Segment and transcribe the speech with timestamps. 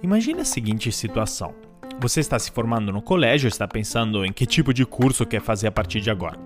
[0.00, 1.54] Imagine a seguinte situação.
[2.00, 5.66] Você está se formando no colégio, está pensando em que tipo de curso quer fazer
[5.66, 6.38] a partir de agora.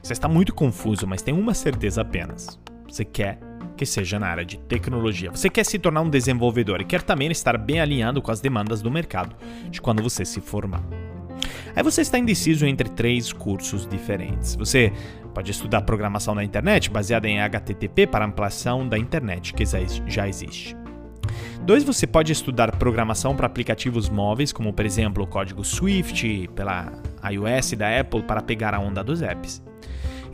[0.00, 2.56] Você está muito confuso, mas tem uma certeza apenas.
[2.88, 3.40] Você quer
[3.76, 5.32] que seja na área de tecnologia.
[5.32, 8.80] Você quer se tornar um desenvolvedor e quer também estar bem alinhado com as demandas
[8.80, 9.34] do mercado
[9.68, 10.84] de quando você se formar.
[11.74, 14.54] Aí você está indeciso entre três cursos diferentes.
[14.54, 14.92] Você
[15.34, 19.64] pode estudar programação na internet baseada em HTTP para ampliação da internet, que
[20.06, 20.83] já existe.
[21.64, 26.92] Dois, você pode estudar programação para aplicativos móveis, como por exemplo o código Swift pela
[27.26, 29.62] iOS da Apple para pegar a onda dos apps.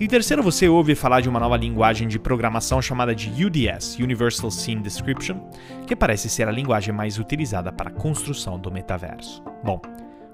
[0.01, 4.51] E terceiro, você ouve falar de uma nova linguagem de programação chamada de UDS, Universal
[4.51, 5.39] Scene Description,
[5.87, 9.41] que parece ser a linguagem mais utilizada para a construção do metaverso.
[9.63, 9.81] Bom,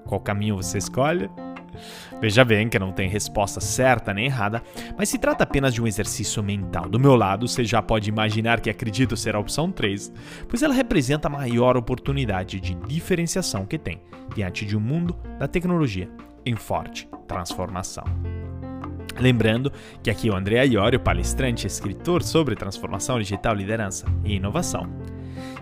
[0.03, 1.29] qual caminho você escolhe?
[2.19, 4.61] Veja bem que não tem resposta certa nem errada,
[4.97, 6.89] mas se trata apenas de um exercício mental.
[6.89, 10.11] Do meu lado, você já pode imaginar que acredito ser a opção 3,
[10.47, 14.01] pois ela representa a maior oportunidade de diferenciação que tem
[14.35, 16.09] diante de um mundo da tecnologia
[16.45, 18.05] em forte transformação.
[19.19, 19.71] Lembrando
[20.03, 24.87] que aqui é o André Iorio, palestrante e escritor sobre transformação digital, liderança e inovação.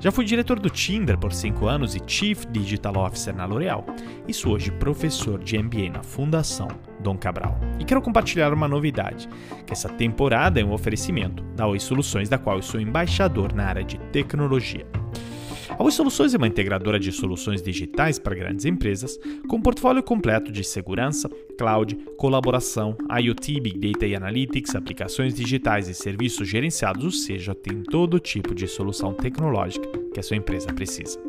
[0.05, 3.83] Já fui diretor do Tinder por 5 anos e Chief Digital Officer na L'Oréal,
[4.31, 6.67] sou hoje professor de MBA na Fundação
[6.99, 7.59] Dom Cabral.
[7.79, 9.27] E quero compartilhar uma novidade,
[9.65, 13.65] que essa temporada é um oferecimento da Oi Soluções, da qual eu sou embaixador na
[13.65, 14.85] área de tecnologia.
[15.77, 20.49] A Oi Soluções é uma integradora de soluções digitais para grandes empresas, com portfólio completo
[20.49, 27.11] de segurança, cloud, colaboração, IoT, Big Data e Analytics, aplicações digitais e serviços gerenciados, ou
[27.11, 31.19] seja, tem todo tipo de solução tecnológica que a sua empresa precisa.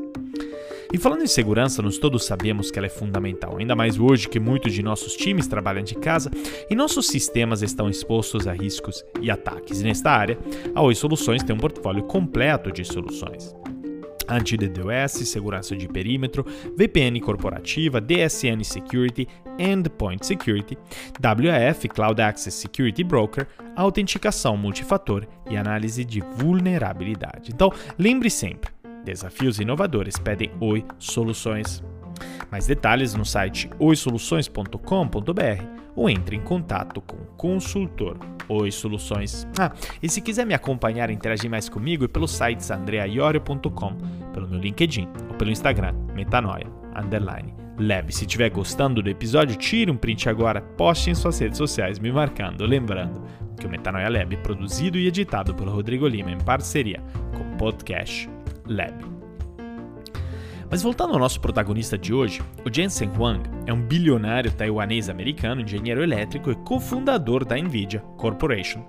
[0.93, 4.39] E falando em segurança, nós todos sabemos que ela é fundamental, ainda mais hoje que
[4.39, 6.31] muitos de nossos times trabalham de casa
[6.71, 9.81] e nossos sistemas estão expostos a riscos e ataques.
[9.81, 10.39] E nesta área,
[10.73, 13.53] a Oi Soluções tem um portfólio completo de soluções
[14.29, 16.45] anti-DDoS, segurança de perímetro,
[16.77, 19.29] VPN corporativa, DSN Security,
[19.59, 20.77] Endpoint Security,
[21.23, 27.51] WAF Cloud Access Security Broker, autenticação multifator e análise de vulnerabilidade.
[27.55, 28.71] Então, lembre sempre,
[29.05, 31.83] desafios inovadores pedem Oi Soluções.
[32.51, 38.19] Mais detalhes no site oisoluções.com.br ou entre em contato com o consultor
[38.49, 39.47] Oi Soluções.
[39.59, 43.97] Ah, e se quiser me acompanhar e interagir mais comigo, é pelos sites andreaiorio.com,
[44.33, 48.13] pelo meu LinkedIn ou pelo Instagram, metanoia, underline, leve.
[48.13, 52.13] Se estiver gostando do episódio, tire um print agora, poste em suas redes sociais me
[52.13, 53.21] marcando, lembrando
[53.59, 57.03] que o Metanoia Lab é produzido e editado pelo Rodrigo Lima em parceria
[57.33, 58.29] com o Podcast
[58.69, 59.17] Lab.
[60.71, 66.03] Mas voltando ao nosso protagonista de hoje, o Jensen Huang é um bilionário taiwanês-americano, engenheiro
[66.03, 68.85] elétrico e cofundador da Nvidia Corporation,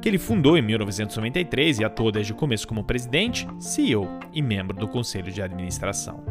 [0.00, 4.76] que ele fundou em 1993 e atuou desde o começo como presidente, CEO e membro
[4.76, 6.22] do conselho de administração.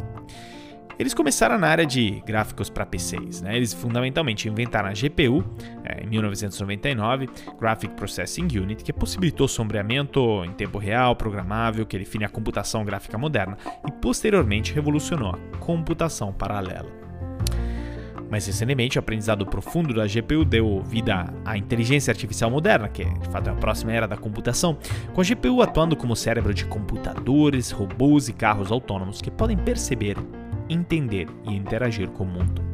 [1.02, 3.42] Eles começaram na área de gráficos para PCs.
[3.42, 3.58] Né?
[3.58, 5.44] Eles fundamentalmente inventaram a GPU
[5.84, 7.28] é, em 1999,
[7.60, 13.18] Graphic Processing Unit, que possibilitou sombreamento em tempo real, programável, que define a computação gráfica
[13.18, 17.01] moderna, e posteriormente revolucionou a computação paralela.
[18.32, 23.30] Mais recentemente, o aprendizado profundo da GPU deu vida à inteligência artificial moderna, que de
[23.30, 24.78] fato é a próxima era da computação,
[25.14, 30.16] com a GPU atuando como cérebro de computadores, robôs e carros autônomos que podem perceber
[30.70, 32.71] entender e interagir com o mundo.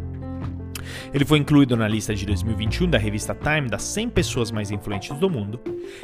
[1.14, 5.18] Ele foi incluído na lista de 2021 da revista Time das 100 pessoas mais influentes
[5.18, 5.60] do mundo.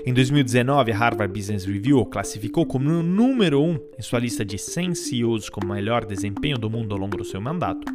[0.05, 4.19] Em 2019, a Harvard Business Review o classificou como o número 1 um em sua
[4.19, 7.91] lista de 100 CEOs com melhor desempenho do mundo ao longo do seu mandato.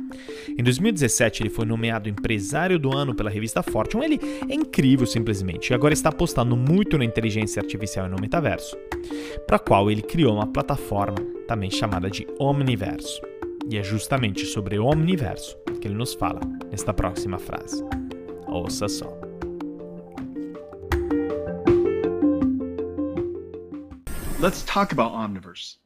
[0.48, 4.04] Em 2017, ele foi nomeado empresário do ano pela revista Fortune.
[4.04, 8.76] Ele é incrível simplesmente e agora está apostando muito na inteligência artificial e no metaverso,
[9.46, 13.20] para a qual ele criou uma plataforma também chamada de Omniverso.
[13.70, 16.40] E é justamente sobre o omniverso que ele nos fala
[16.70, 17.82] nesta próxima frase.
[18.46, 19.28] Ouça só.
[24.40, 25.78] Let's talk about Omniverse.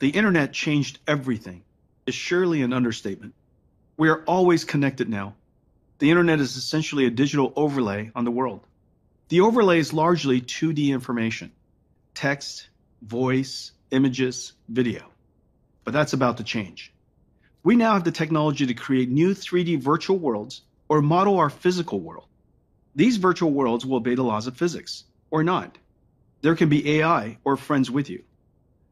[0.00, 1.62] The internet changed everything.
[2.06, 3.34] Is surely an understatement.
[3.96, 5.34] We are always connected now.
[5.98, 8.60] The internet is essentially a digital overlay on the world.
[9.28, 11.52] The overlay is largely 2D information
[12.14, 12.68] text,
[13.02, 15.04] voice, images, video.
[15.84, 16.92] But that's about to change.
[17.64, 22.00] We now have the technology to create new 3D virtual worlds or model our physical
[22.00, 22.26] world.
[22.94, 25.76] These virtual worlds will obey the laws of physics, or not.
[26.40, 28.22] There can be AI or friends with you.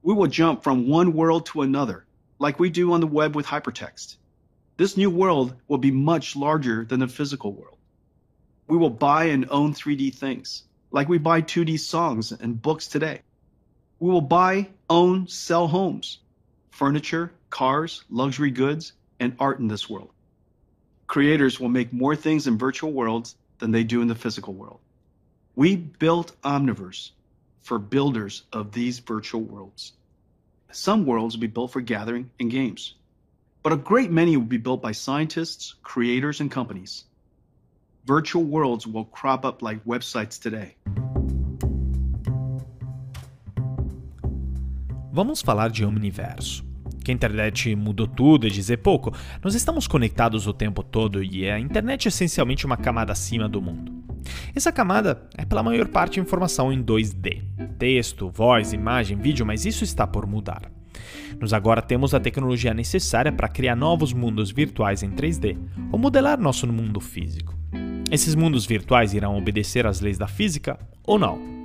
[0.02, 2.06] We will jump from one world to another,
[2.38, 4.16] like we do on the web with hypertext.
[4.76, 7.78] This new world will be much larger than the physical world.
[8.68, 13.22] We will buy and own 3D things, like we buy 2D songs and books today.
[14.00, 16.18] We will buy, own, sell homes,
[16.70, 20.10] furniture, cars, luxury goods, and art in this world.
[21.06, 24.80] Creators will make more things in virtual worlds than they do in the physical world.
[25.54, 27.12] We built Omniverse
[27.60, 29.92] for builders of these virtual worlds.
[30.72, 32.94] Some worlds will be built for gathering and games,
[33.62, 37.04] but a great many will be built by scientists, creators, and companies.
[38.04, 40.76] Virtual worlds will crop up like websites today.
[45.12, 46.62] Vamos falar de Omniverso.
[47.06, 49.12] Que a internet mudou tudo é dizer pouco.
[49.40, 53.62] Nós estamos conectados o tempo todo e a internet é essencialmente uma camada acima do
[53.62, 53.92] mundo.
[54.52, 57.44] Essa camada é pela maior parte informação em 2D:
[57.78, 60.68] texto, voz, imagem, vídeo, mas isso está por mudar.
[61.38, 65.56] Nós agora temos a tecnologia necessária para criar novos mundos virtuais em 3D
[65.92, 67.56] ou modelar nosso mundo físico.
[68.10, 71.55] Esses mundos virtuais irão obedecer às leis da física ou não?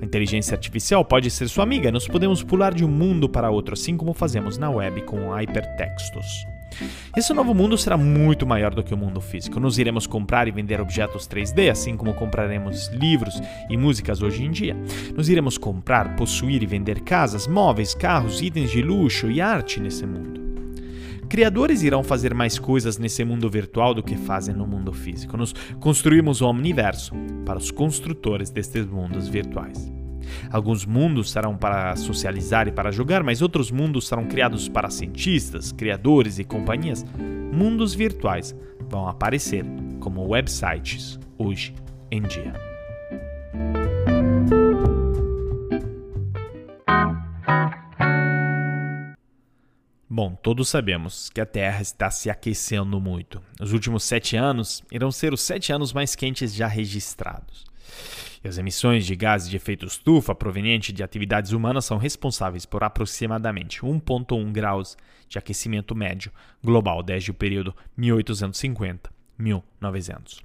[0.00, 3.74] A inteligência artificial pode ser sua amiga, nós podemos pular de um mundo para outro,
[3.74, 6.46] assim como fazemos na web com hypertextos.
[7.16, 9.58] Esse novo mundo será muito maior do que o mundo físico.
[9.58, 13.40] Nós iremos comprar e vender objetos 3D, assim como compraremos livros
[13.70, 14.76] e músicas hoje em dia.
[15.16, 20.04] Nós iremos comprar, possuir e vender casas, móveis, carros, itens de luxo e arte nesse
[20.06, 20.55] mundo.
[21.28, 25.36] Criadores irão fazer mais coisas nesse mundo virtual do que fazem no mundo físico.
[25.36, 27.14] Nós construímos o Omniverso
[27.44, 29.92] para os construtores destes mundos virtuais.
[30.50, 35.72] Alguns mundos serão para socializar e para jogar, mas outros mundos serão criados para cientistas,
[35.72, 37.04] criadores e companhias.
[37.52, 38.54] Mundos virtuais
[38.88, 39.64] vão aparecer
[40.00, 41.74] como websites hoje
[42.10, 42.75] em dia.
[50.16, 53.42] Bom, todos sabemos que a Terra está se aquecendo muito.
[53.60, 57.66] Os últimos sete anos irão ser os sete anos mais quentes já registrados.
[58.42, 62.82] E as emissões de gases de efeito estufa provenientes de atividades humanas são responsáveis por
[62.82, 64.96] aproximadamente 1,1 graus
[65.28, 66.32] de aquecimento médio
[66.64, 70.40] global desde o período 1850-1900.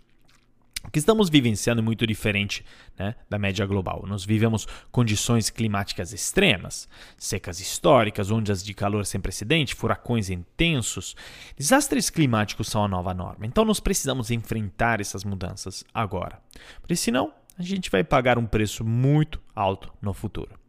[0.83, 2.65] O que estamos vivenciando é muito diferente
[2.97, 4.03] né, da média global.
[4.07, 11.15] Nós vivemos condições climáticas extremas, secas históricas, ondas de calor sem precedente, furacões intensos.
[11.55, 13.45] Desastres climáticos são a nova norma.
[13.45, 16.41] Então nós precisamos enfrentar essas mudanças agora.
[16.81, 20.59] Porque senão a gente vai pagar um preço muito alto no futuro.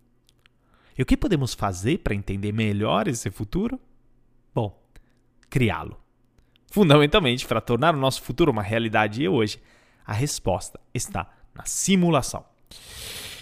[0.96, 3.80] E o que podemos fazer para entender melhor esse futuro?
[4.54, 4.78] Bom,
[5.48, 5.98] criá-lo.
[6.70, 9.60] Fundamentalmente, para tornar o nosso futuro uma realidade hoje,
[10.06, 12.44] a resposta está na simulação.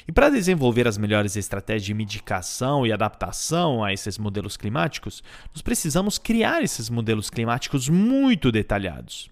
[0.07, 5.23] E para desenvolver as melhores estratégias de medicação e adaptação a esses modelos climáticos,
[5.55, 9.31] nós precisamos criar esses modelos climáticos muito detalhados.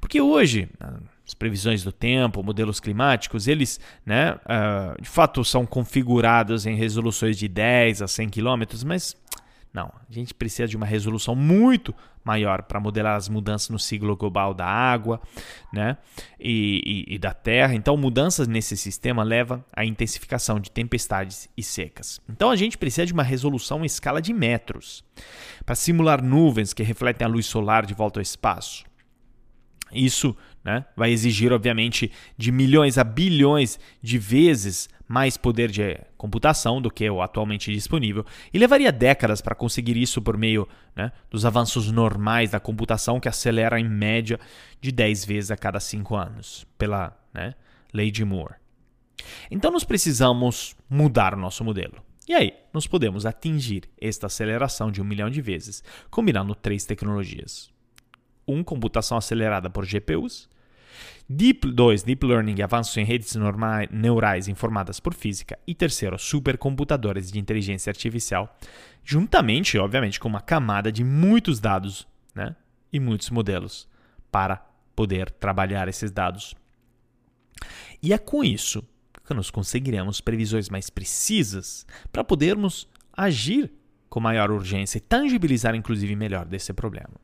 [0.00, 0.68] Porque hoje,
[1.26, 7.38] as previsões do tempo, modelos climáticos, eles, né, uh, de fato, são configurados em resoluções
[7.38, 9.16] de 10 a 100 km, mas
[9.72, 14.14] não, a gente precisa de uma resolução muito maior para modelar as mudanças no ciclo
[14.16, 15.20] global da água
[15.72, 15.96] né,
[16.38, 17.74] e, e, e, da terra.
[17.74, 22.20] Então, mudanças nesse sistema levam à intensificação de tempestades e secas.
[22.28, 25.02] Então, a gente precisa de uma resolução em escala de metros
[25.64, 28.84] para simular nuvens que refletem a luz solar de volta ao espaço.
[29.90, 36.80] Isso né, vai exigir, obviamente, de milhões a bilhões de vezes mais poder de computação
[36.80, 40.66] do que o atualmente disponível, e levaria décadas para conseguir isso por meio
[40.96, 44.40] né, dos avanços normais da computação, que acelera em média
[44.80, 47.54] de 10 vezes a cada 5 anos, pela né,
[47.92, 48.54] lei de Moore.
[49.50, 52.02] Então, nós precisamos mudar o nosso modelo.
[52.26, 57.70] E aí, nós podemos atingir esta aceleração de um milhão de vezes, combinando três tecnologias.
[58.48, 60.48] Um, computação acelerada por GPUs.
[61.28, 63.34] Deep 2, Deep Learning e avanços em redes
[63.90, 65.58] neurais informadas por física.
[65.66, 68.56] E terceiro, supercomputadores de inteligência artificial,
[69.04, 72.54] juntamente, obviamente, com uma camada de muitos dados né,
[72.92, 73.88] e muitos modelos
[74.30, 74.56] para
[74.94, 76.54] poder trabalhar esses dados.
[78.02, 78.82] E é com isso
[79.24, 83.72] que nós conseguiremos previsões mais precisas para podermos agir
[84.08, 87.14] com maior urgência e tangibilizar, inclusive, melhor desse problema.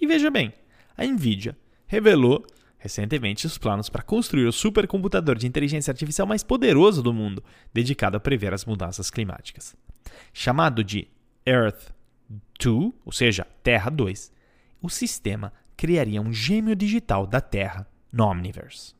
[0.00, 0.52] E veja bem,
[0.96, 2.46] a Nvidia revelou
[2.78, 7.42] recentemente os planos para construir o supercomputador de inteligência artificial mais poderoso do mundo,
[7.72, 9.74] dedicado a prever as mudanças climáticas.
[10.32, 11.08] Chamado de
[11.44, 11.92] Earth
[12.60, 14.32] 2, ou seja, Terra 2,
[14.80, 18.94] o sistema criaria um gêmeo digital da Terra no Omniverse.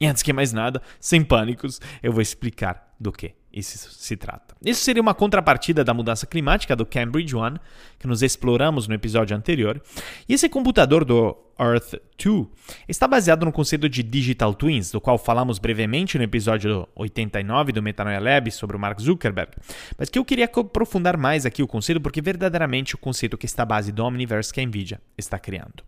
[0.00, 4.54] E antes que mais nada, sem pânicos, eu vou explicar do que isso se trata.
[4.62, 7.58] Isso seria uma contrapartida da mudança climática do Cambridge One,
[7.98, 9.80] que nos exploramos no episódio anterior.
[10.28, 12.46] E esse computador do Earth 2
[12.86, 17.82] está baseado no conceito de Digital Twins, do qual falamos brevemente no episódio 89 do
[17.82, 19.52] Metanoia Lab sobre o Mark Zuckerberg,
[19.96, 23.62] mas que eu queria aprofundar mais aqui o conceito porque verdadeiramente o conceito que está
[23.62, 25.82] à base do Omniverse que a Nvidia está criando.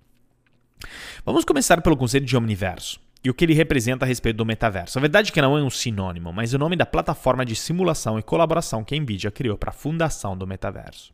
[1.22, 2.98] Vamos começar pelo conceito de Omniverso
[3.28, 4.98] e o que ele representa a respeito do metaverso.
[4.98, 8.18] A verdade é que não é um sinônimo, mas o nome da plataforma de simulação
[8.18, 11.12] e colaboração que a Nvidia criou para a fundação do metaverso.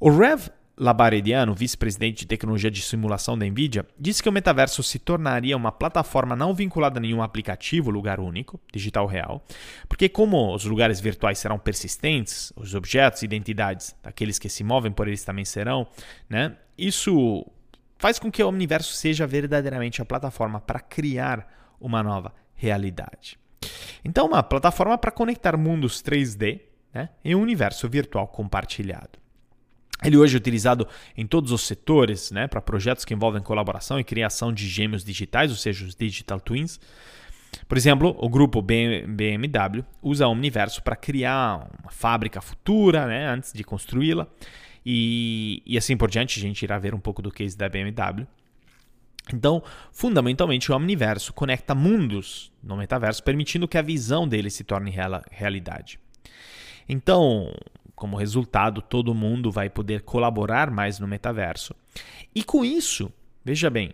[0.00, 4.98] O Rev Labarediano, vice-presidente de tecnologia de simulação da Nvidia, disse que o metaverso se
[4.98, 9.44] tornaria uma plataforma não vinculada a nenhum aplicativo, lugar único, digital real,
[9.90, 14.90] porque como os lugares virtuais serão persistentes, os objetos e identidades daqueles que se movem
[14.90, 15.86] por eles também serão,
[16.26, 16.56] né?
[16.78, 17.46] Isso
[17.98, 23.38] faz com que o universo seja verdadeiramente a plataforma para criar uma nova realidade.
[24.04, 26.60] Então, uma plataforma para conectar mundos 3D
[26.94, 29.18] né, em um universo virtual compartilhado.
[30.04, 30.86] Ele hoje é utilizado
[31.16, 35.50] em todos os setores, né, para projetos que envolvem colaboração e criação de gêmeos digitais,
[35.50, 36.78] ou seja, os digital twins.
[37.66, 43.52] Por exemplo, o grupo BMW usa o Omniverso para criar uma fábrica futura, né, antes
[43.52, 44.26] de construí-la.
[44.88, 48.24] E, e assim por diante, a gente irá ver um pouco do case da BMW.
[49.34, 54.92] Então, fundamentalmente, o Omniverso conecta mundos no metaverso, permitindo que a visão dele se torne
[54.92, 55.98] real, realidade.
[56.88, 57.52] Então,
[57.96, 61.74] como resultado, todo mundo vai poder colaborar mais no metaverso.
[62.32, 63.12] E com isso,
[63.44, 63.92] veja bem,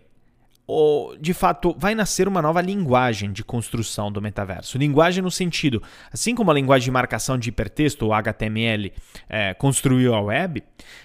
[1.21, 4.79] de fato vai nascer uma nova linguagem de construção do metaverso.
[4.79, 8.93] Linguagem no sentido, assim como a linguagem de marcação de hipertexto, o HTML,
[9.29, 10.63] é, construiu a web,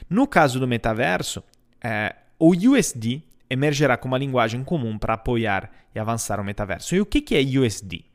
[0.09, 1.43] no caso do metaverso,
[1.83, 6.95] é, o USD emergerá como uma linguagem comum para apoiar e avançar o metaverso.
[6.95, 8.05] E o que, que é USD?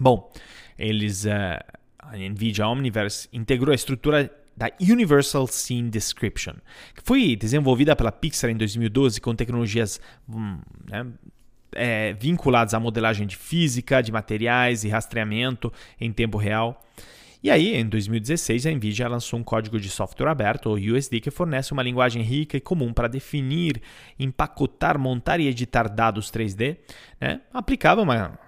[0.00, 0.30] Bom,
[0.78, 1.62] eles, uh,
[1.98, 6.54] a NVIDIA Omniverse integrou a estrutura da Universal Scene Description,
[6.94, 11.06] que foi desenvolvida pela Pixar em 2012 com tecnologias hum, né,
[11.74, 16.82] é, vinculadas à modelagem de física, de materiais e rastreamento em tempo real.
[17.42, 21.30] E aí, em 2016, a NVIDIA lançou um código de software aberto, ou USD, que
[21.30, 23.82] fornece uma linguagem rica e comum para definir,
[24.16, 26.76] empacotar, montar e editar dados 3D,
[27.20, 27.40] né?
[27.52, 28.38] aplicável a uma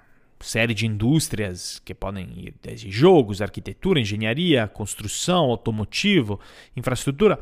[0.45, 6.39] série de indústrias que podem ir desde jogos, arquitetura, engenharia, construção, automotivo,
[6.77, 7.39] infraestrutura.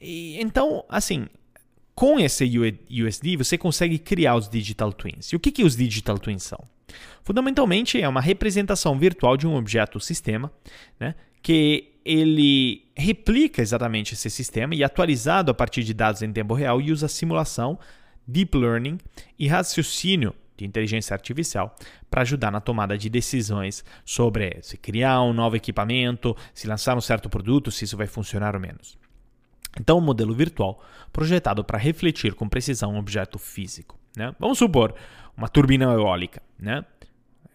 [0.00, 1.26] E, então, assim,
[1.94, 2.44] com esse
[2.90, 5.32] USD você consegue criar os digital twins.
[5.32, 6.58] E o que, que os digital twins são?
[7.22, 10.52] Fundamentalmente é uma representação virtual de um objeto sistema,
[10.98, 16.54] né, que ele replica exatamente esse sistema e atualizado a partir de dados em tempo
[16.54, 17.78] real e usa simulação,
[18.26, 18.98] deep learning
[19.38, 21.74] e raciocínio de inteligência artificial
[22.08, 27.00] para ajudar na tomada de decisões sobre se criar um novo equipamento, se lançar um
[27.00, 28.96] certo produto, se isso vai funcionar ou menos.
[29.80, 33.98] Então, um modelo virtual projetado para refletir com precisão um objeto físico.
[34.16, 34.34] Né?
[34.38, 34.94] Vamos supor
[35.36, 36.42] uma turbina eólica.
[36.58, 36.84] Né?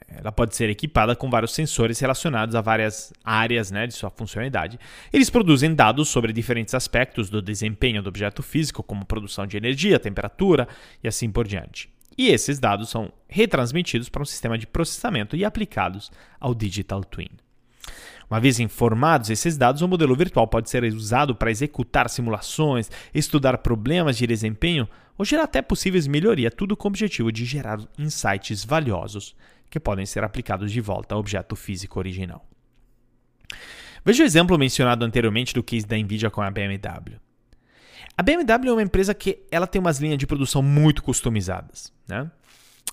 [0.08, 4.80] Ela pode ser equipada com vários sensores relacionados a várias áreas né, de sua funcionalidade.
[5.14, 10.00] Eles produzem dados sobre diferentes aspectos do desempenho do objeto físico, como produção de energia,
[10.00, 10.68] temperatura
[11.04, 11.90] e assim por diante.
[12.18, 17.30] E esses dados são retransmitidos para um sistema de processamento e aplicados ao Digital Twin.
[18.30, 23.60] Uma vez informados esses dados, o modelo virtual pode ser usado para executar simulações, estudar
[23.60, 28.66] problemas de desempenho ou gerar até possíveis melhorias, tudo com o objetivo de gerar insights
[28.66, 29.36] valiosos
[29.70, 32.46] que podem ser aplicados de volta ao objeto físico original.
[34.04, 37.20] Veja o exemplo mencionado anteriormente do case da Nvidia com a BMW.
[38.18, 41.94] A BMW é uma empresa que ela tem umas linhas de produção muito customizadas.
[42.08, 42.30] Né?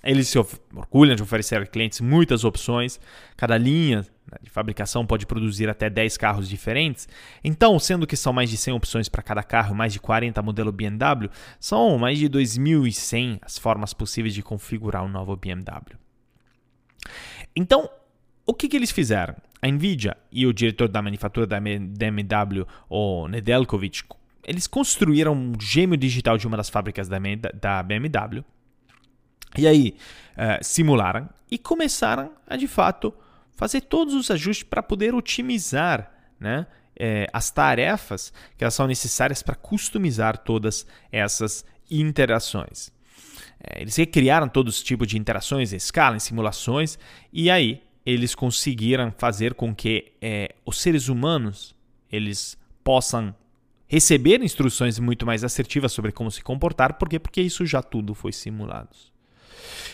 [0.02, 3.00] Eles se orgulham de oferecer a clientes muitas opções.
[3.34, 7.08] Cada linha né, de fabricação pode produzir até 10 carros diferentes.
[7.42, 10.70] Então, sendo que são mais de 100 opções para cada carro, mais de 40 modelo
[10.70, 15.96] BMW, são mais de 2.100 as formas possíveis de configurar um novo BMW.
[17.56, 17.88] Então,
[18.44, 19.34] o que, que eles fizeram?
[19.62, 24.02] A Nvidia e o diretor da manufatura da BMW, o Nedeljkovic,
[24.46, 28.44] eles construíram um gêmeo digital de uma das fábricas da BMW.
[29.56, 29.96] E aí,
[30.36, 33.14] uh, simularam e começaram a, de fato,
[33.56, 36.66] fazer todos os ajustes para poder otimizar né,
[36.98, 42.90] eh, as tarefas que elas são necessárias para customizar todas essas interações.
[43.60, 46.98] Eh, eles recriaram todos os tipos de interações em escala, em simulações,
[47.32, 50.12] e aí eles conseguiram fazer com que
[50.66, 51.76] os seres humanos
[52.10, 53.34] eles possam
[53.94, 57.20] receber instruções muito mais assertivas sobre como se comportar, por quê?
[57.20, 58.90] Porque isso já tudo foi simulado.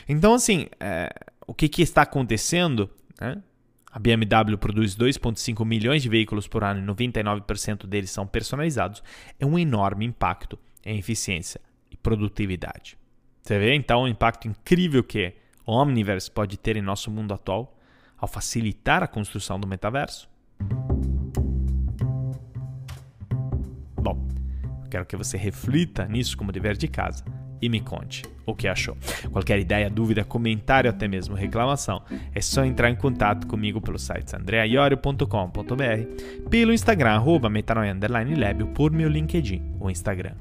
[0.08, 1.12] Então, assim, é,
[1.46, 2.88] o que, que está acontecendo?
[3.20, 3.42] Né?
[3.92, 9.02] A BMW produz 2,5 milhões de veículos por ano e 99% deles são personalizados.
[9.38, 12.96] É um enorme impacto em eficiência e produtividade.
[13.42, 15.34] Você vê então o impacto incrível que
[15.66, 17.76] o Omniverse pode ter em nosso mundo atual
[18.16, 20.26] ao facilitar a construção do metaverso?
[24.90, 27.24] Quero que você reflita nisso como dever de casa
[27.62, 28.96] e me conte o que achou.
[29.30, 32.02] Qualquer ideia, dúvida, comentário, até mesmo reclamação,
[32.34, 38.90] é só entrar em contato comigo pelo site andreaiorio.com.br, pelo Instagram, arroba metanoia_lab ou por
[38.90, 40.34] meu LinkedIn ou Instagram.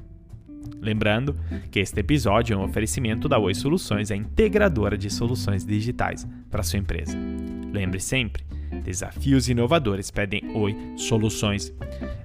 [0.80, 1.36] Lembrando
[1.70, 6.62] que este episódio é um oferecimento da Oi Soluções, a integradora de soluções digitais para
[6.62, 7.16] sua empresa.
[7.70, 8.44] Lembre sempre,
[8.82, 11.72] desafios inovadores pedem Oi Soluções.